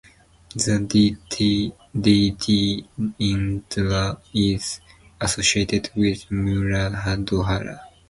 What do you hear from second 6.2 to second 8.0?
Muladhara.